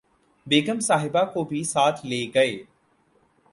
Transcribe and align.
بیگم 0.47 0.79
صاحبہ 0.79 1.23
کو 1.33 1.43
بھی 1.43 1.63
ساتھ 1.63 2.05
لے 2.05 2.25
گئے 2.35 2.57